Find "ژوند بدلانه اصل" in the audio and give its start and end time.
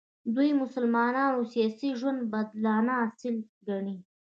1.99-3.35